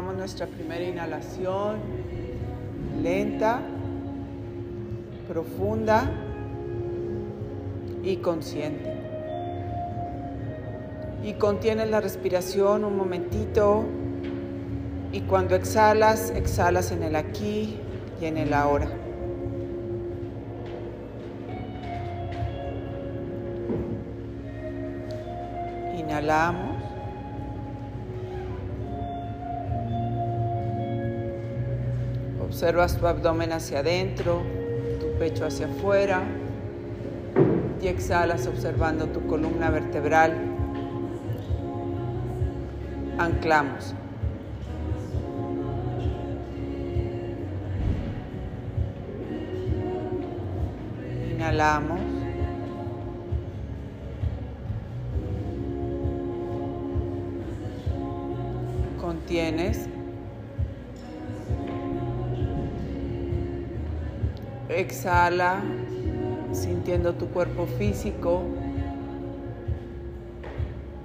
Nuestra 0.00 0.46
primera 0.46 0.82
inhalación, 0.82 1.76
lenta, 3.02 3.60
profunda 5.28 6.10
y 8.02 8.16
consciente. 8.16 8.94
Y 11.22 11.34
contienes 11.34 11.90
la 11.90 12.00
respiración 12.00 12.84
un 12.84 12.96
momentito 12.96 13.84
y 15.12 15.20
cuando 15.20 15.54
exhalas, 15.54 16.30
exhalas 16.30 16.92
en 16.92 17.02
el 17.02 17.14
aquí 17.14 17.76
y 18.22 18.24
en 18.24 18.38
el 18.38 18.54
ahora. 18.54 18.88
Inhalamos. 25.94 26.69
Observas 32.50 32.98
tu 32.98 33.06
abdomen 33.06 33.52
hacia 33.52 33.78
adentro, 33.78 34.42
tu 34.98 35.16
pecho 35.20 35.46
hacia 35.46 35.66
afuera 35.66 36.20
y 37.80 37.86
exhalas 37.86 38.48
observando 38.48 39.06
tu 39.06 39.24
columna 39.28 39.70
vertebral. 39.70 40.32
Anclamos. 43.18 43.94
Inhalamos. 51.30 52.00
Contienes. 59.00 59.99
Exhala 64.70 65.60
sintiendo 66.52 67.14
tu 67.14 67.26
cuerpo 67.28 67.66
físico 67.66 68.42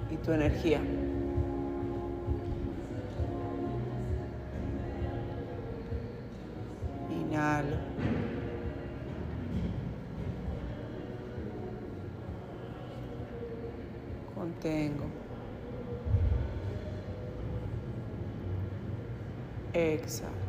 y 0.08 0.16
tu 0.18 0.30
energía. 0.30 0.80
Inhalo. 7.10 7.76
Contengo. 14.32 15.06
Exhalo. 19.72 20.45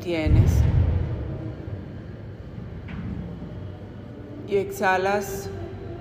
Contienes. 0.00 0.50
Y 4.48 4.56
exhalas 4.56 5.50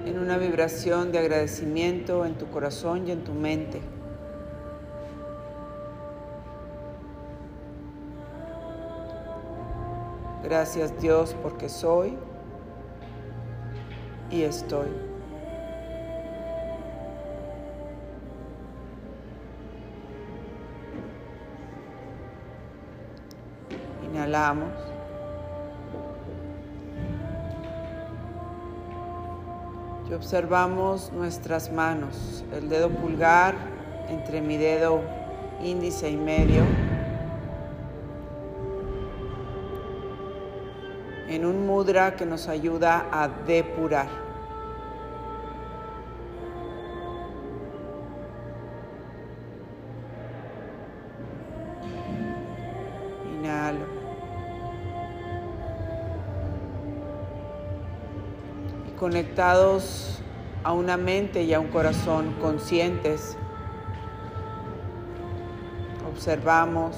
en 0.05 0.19
una 0.19 0.37
vibración 0.37 1.11
de 1.11 1.19
agradecimiento 1.19 2.25
en 2.25 2.35
tu 2.35 2.49
corazón 2.49 3.09
y 3.09 3.11
en 3.11 3.25
tu 3.25 3.33
mente. 3.33 3.81
Gracias 10.45 10.97
Dios 11.01 11.35
porque 11.43 11.67
soy 11.67 12.13
y 14.31 14.43
estoy. 14.43 15.08
Y 30.09 30.13
observamos 30.13 31.11
nuestras 31.11 31.71
manos, 31.71 32.43
el 32.53 32.69
dedo 32.69 32.89
pulgar 32.89 33.55
entre 34.09 34.41
mi 34.41 34.57
dedo 34.57 35.01
índice 35.63 36.09
y 36.09 36.17
medio. 36.17 36.63
En 41.27 41.45
un 41.45 41.65
mudra 41.65 42.15
que 42.15 42.25
nos 42.25 42.47
ayuda 42.47 43.07
a 43.11 43.27
depurar. 43.27 44.28
Conectados 58.99 60.19
a 60.63 60.73
una 60.73 60.97
mente 60.97 61.43
y 61.43 61.53
a 61.53 61.59
un 61.59 61.67
corazón 61.67 62.35
conscientes, 62.41 63.37
observamos 66.11 66.97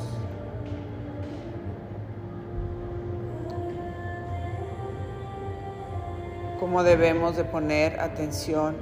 cómo 6.60 6.84
debemos 6.84 7.38
de 7.38 7.44
poner 7.44 8.00
atención 8.00 8.76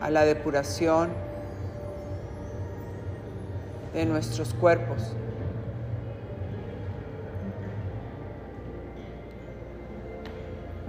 a 0.00 0.10
la 0.10 0.24
depuración 0.24 1.10
de 3.92 4.06
nuestros 4.06 4.54
cuerpos. 4.54 5.16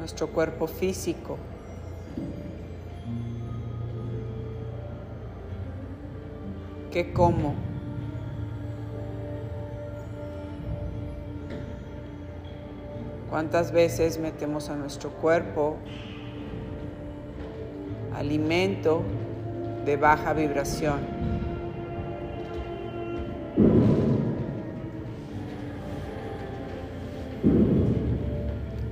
Nuestro 0.08 0.28
cuerpo 0.28 0.68
físico. 0.68 1.38
¿Qué 6.94 7.12
como? 7.12 7.56
¿Cuántas 13.30 13.74
veces 13.74 14.18
metemos 14.18 14.70
a 14.70 14.78
nuestro 14.78 15.10
cuerpo 15.10 15.76
alimento 18.16 19.04
de 19.84 19.98
baja 19.98 20.32
vibración? 20.32 21.02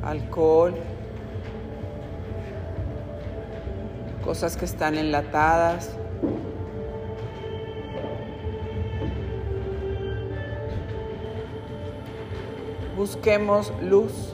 Alcohol, 0.03 0.73
cosas 4.25 4.57
que 4.57 4.65
están 4.65 4.97
enlatadas, 4.97 5.91
busquemos 12.97 13.71
luz. 13.83 14.33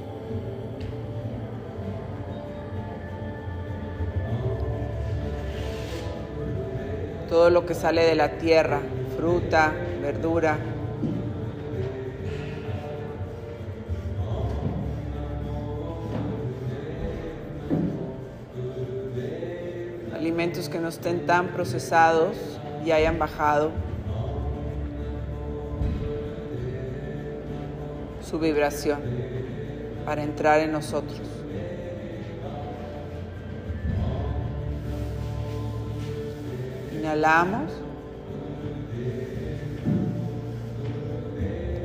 Todo 7.27 7.49
lo 7.49 7.65
que 7.65 7.73
sale 7.73 8.03
de 8.03 8.15
la 8.15 8.37
tierra, 8.37 8.79
fruta, 9.17 9.73
verdura. 10.01 10.57
Alimentos 20.21 20.69
que 20.69 20.77
no 20.77 20.89
estén 20.89 21.25
tan 21.25 21.47
procesados 21.47 22.37
y 22.85 22.91
hayan 22.91 23.17
bajado. 23.17 23.71
su 28.21 28.37
vibración 28.39 29.01
para 30.05 30.21
entrar 30.23 30.59
en 30.59 30.71
nosotros. 30.71 31.19
Inhalamos 36.93 37.71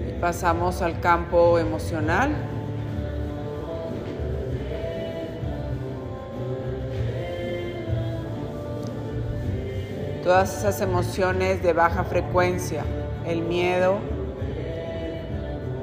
y 0.09 0.21
pasamos 0.21 0.83
al 0.83 1.01
campo 1.01 1.59
emocional. 1.59 2.56
Todas 10.27 10.59
esas 10.59 10.81
emociones 10.81 11.63
de 11.63 11.73
baja 11.73 12.03
frecuencia, 12.03 12.83
el 13.25 13.43
miedo, 13.43 14.01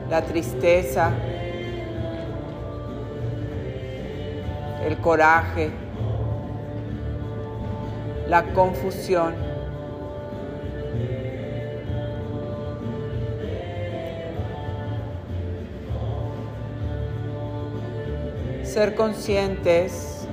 la 0.10 0.22
tristeza, 0.22 1.13
el 4.86 4.98
coraje, 4.98 5.72
la 8.28 8.44
confusión. 8.51 9.34
Ser 18.63 18.94
conscientes 18.96 20.28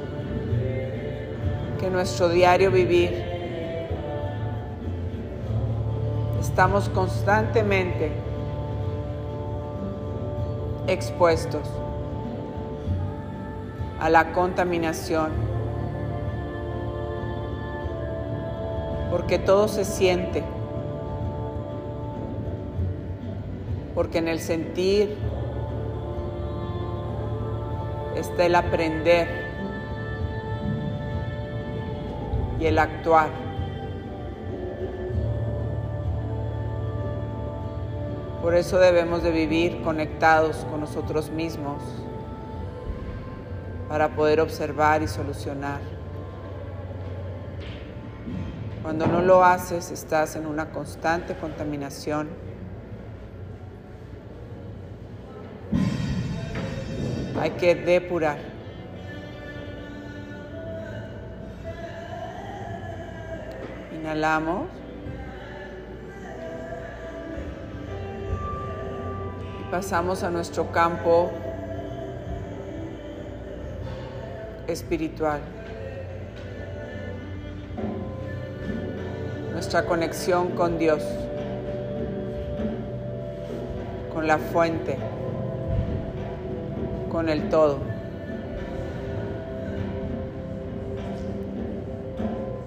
que 1.78 1.88
nuestro 1.90 2.28
diario 2.28 2.72
vivir 2.72 3.29
estamos 6.50 6.88
constantemente 6.88 8.10
expuestos 10.88 11.62
a 14.00 14.10
la 14.10 14.32
contaminación, 14.32 15.30
porque 19.12 19.38
todo 19.38 19.68
se 19.68 19.84
siente, 19.84 20.42
porque 23.94 24.18
en 24.18 24.26
el 24.26 24.40
sentir 24.40 25.16
está 28.16 28.46
el 28.46 28.56
aprender 28.56 29.28
y 32.58 32.66
el 32.66 32.76
actuar. 32.76 33.49
Por 38.42 38.54
eso 38.54 38.78
debemos 38.78 39.22
de 39.22 39.32
vivir 39.32 39.82
conectados 39.82 40.64
con 40.70 40.80
nosotros 40.80 41.30
mismos 41.30 41.82
para 43.86 44.08
poder 44.08 44.40
observar 44.40 45.02
y 45.02 45.08
solucionar. 45.08 45.80
Cuando 48.82 49.06
no 49.06 49.20
lo 49.20 49.44
haces, 49.44 49.90
estás 49.90 50.36
en 50.36 50.46
una 50.46 50.70
constante 50.70 51.36
contaminación. 51.36 52.28
Hay 57.38 57.50
que 57.50 57.74
depurar. 57.74 58.38
Inhalamos. 63.92 64.79
Pasamos 69.70 70.24
a 70.24 70.30
nuestro 70.30 70.72
campo 70.72 71.30
espiritual. 74.66 75.40
Nuestra 79.52 79.84
conexión 79.84 80.50
con 80.50 80.78
Dios, 80.78 81.04
con 84.12 84.26
la 84.26 84.38
fuente, 84.38 84.96
con 87.10 87.28
el 87.28 87.48
todo. 87.48 87.78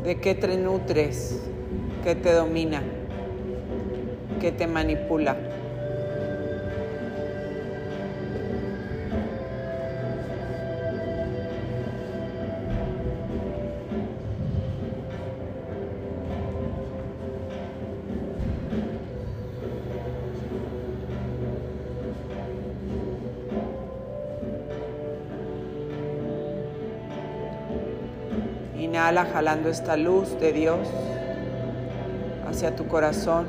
¿De 0.04 0.20
qué 0.22 0.36
te 0.36 0.56
nutres? 0.58 1.42
¿Qué 2.04 2.16
te 2.16 2.32
domina? 2.34 2.82
¿Qué 4.40 4.52
te 4.52 4.68
manipula? 4.68 5.53
Inhala 28.94 29.26
jalando 29.26 29.70
esta 29.70 29.98
luz 29.98 30.40
de 30.40 30.54
Dios 30.54 30.88
hacia 32.48 32.76
tu 32.76 32.88
corazón. 32.88 33.48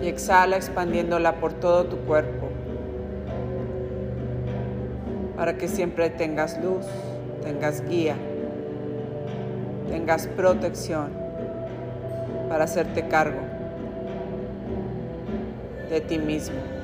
Y 0.00 0.06
exhala 0.06 0.54
expandiéndola 0.54 1.40
por 1.40 1.52
todo 1.52 1.86
tu 1.86 1.96
cuerpo. 1.96 2.46
Para 5.36 5.58
que 5.58 5.66
siempre 5.66 6.10
tengas 6.10 6.62
luz, 6.62 6.86
tengas 7.42 7.84
guía, 7.84 8.14
tengas 9.88 10.28
protección 10.28 11.10
para 12.48 12.64
hacerte 12.66 13.08
cargo 13.08 13.40
de 15.90 16.00
ti 16.02 16.18
mismo. 16.18 16.79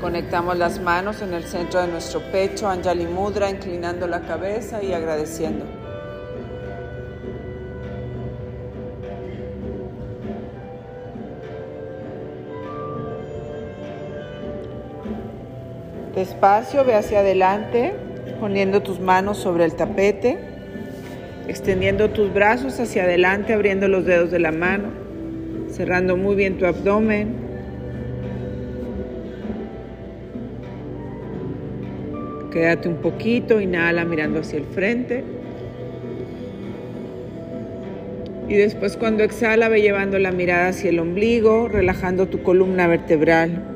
Conectamos 0.00 0.56
las 0.56 0.80
manos 0.80 1.20
en 1.20 1.34
el 1.34 1.44
centro 1.44 1.80
de 1.80 1.88
nuestro 1.88 2.20
pecho, 2.30 2.68
Anjali 2.68 3.06
Mudra, 3.06 3.50
inclinando 3.50 4.06
la 4.06 4.20
cabeza 4.20 4.82
y 4.82 4.92
agradeciendo. 4.92 5.64
Despacio, 16.14 16.84
ve 16.84 16.94
hacia 16.94 17.18
adelante, 17.18 17.94
poniendo 18.38 18.82
tus 18.82 19.00
manos 19.00 19.38
sobre 19.38 19.64
el 19.64 19.74
tapete, 19.74 20.55
extendiendo 21.48 22.10
tus 22.10 22.32
brazos 22.32 22.78
hacia 22.80 23.04
adelante, 23.04 23.52
abriendo 23.52 23.88
los 23.88 24.04
dedos 24.04 24.30
de 24.30 24.38
la 24.38 24.52
mano, 24.52 24.88
cerrando 25.70 26.16
muy 26.16 26.34
bien 26.34 26.58
tu 26.58 26.66
abdomen. 26.66 27.34
Quédate 32.52 32.88
un 32.88 32.96
poquito, 32.96 33.60
inhala 33.60 34.04
mirando 34.04 34.40
hacia 34.40 34.58
el 34.58 34.64
frente. 34.64 35.24
Y 38.48 38.54
después 38.54 38.96
cuando 38.96 39.24
exhala, 39.24 39.68
ve 39.68 39.82
llevando 39.82 40.18
la 40.18 40.30
mirada 40.30 40.68
hacia 40.68 40.90
el 40.90 41.00
ombligo, 41.00 41.68
relajando 41.68 42.28
tu 42.28 42.42
columna 42.42 42.86
vertebral. 42.86 43.75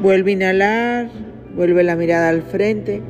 Vuelve 0.00 0.30
a 0.30 0.34
inhalar, 0.34 1.08
vuelve 1.54 1.82
la 1.82 1.96
mirada 1.96 2.28
al 2.28 2.42
frente. 2.42 3.02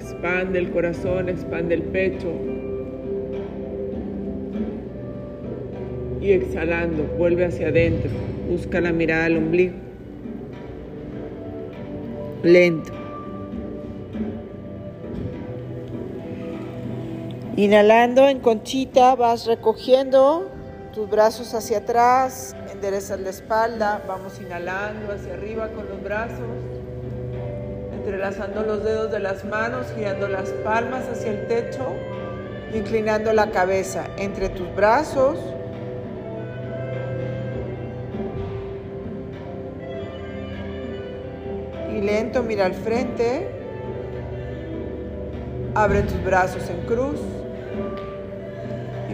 Expande 0.00 0.58
el 0.58 0.70
corazón, 0.70 1.28
expande 1.28 1.74
el 1.74 1.82
pecho. 1.82 2.32
Y 6.20 6.32
exhalando, 6.32 7.04
vuelve 7.18 7.44
hacia 7.44 7.68
adentro. 7.68 8.10
Busca 8.50 8.80
la 8.80 8.92
mirada 8.92 9.26
al 9.26 9.36
ombligo 9.36 9.86
lento. 12.46 12.92
Inhalando 17.56 18.28
en 18.28 18.40
conchita 18.40 19.14
vas 19.14 19.46
recogiendo 19.46 20.50
tus 20.96 21.10
brazos 21.10 21.52
hacia 21.52 21.76
atrás, 21.78 22.56
enderezas 22.72 23.20
la 23.20 23.28
espalda, 23.28 24.02
vamos 24.08 24.40
inhalando 24.40 25.12
hacia 25.12 25.34
arriba 25.34 25.68
con 25.68 25.86
los 25.90 26.02
brazos, 26.02 26.48
entrelazando 27.92 28.62
los 28.62 28.82
dedos 28.82 29.12
de 29.12 29.20
las 29.20 29.44
manos, 29.44 29.88
girando 29.94 30.26
las 30.26 30.48
palmas 30.64 31.04
hacia 31.06 31.32
el 31.32 31.48
techo, 31.48 31.86
inclinando 32.72 33.34
la 33.34 33.50
cabeza 33.50 34.06
entre 34.16 34.48
tus 34.48 34.74
brazos 34.74 35.38
lento 42.06 42.42
mira 42.42 42.66
al 42.66 42.74
frente. 42.74 43.48
Abre 45.74 46.02
tus 46.02 46.22
brazos 46.24 46.62
en 46.70 46.86
cruz. 46.86 47.20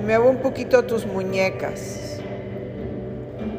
Y 0.02 0.04
mueve 0.04 0.28
un 0.28 0.38
poquito 0.38 0.84
tus 0.84 1.06
muñecas 1.06 2.18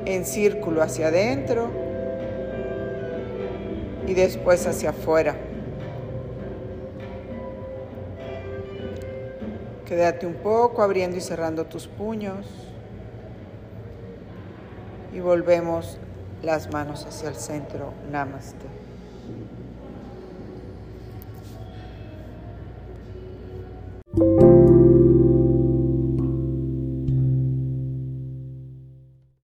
en 0.04 0.26
círculo 0.26 0.82
hacia 0.84 1.08
adentro 1.08 1.70
y 4.06 4.14
después 4.14 4.68
hacia 4.68 4.90
afuera. 4.90 5.38
Quédate 9.86 10.28
un 10.28 10.34
poco 10.34 10.82
abriendo 10.82 11.16
y 11.16 11.22
cerrando 11.22 11.66
tus 11.66 11.88
puños 11.88 12.46
y 15.14 15.22
volvemos 15.22 15.98
las 16.42 16.70
manos 16.74 17.06
hacia 17.06 17.30
el 17.30 17.36
centro. 17.36 17.94
Namaste. 18.12 18.83